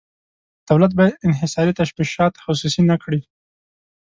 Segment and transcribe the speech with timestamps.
[0.69, 3.21] دولت باید انحصاري تشبثات خصوصي نه کړي.